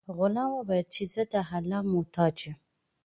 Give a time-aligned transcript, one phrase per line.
[0.17, 2.55] غلام وویل چې زه د الله محتاج یم.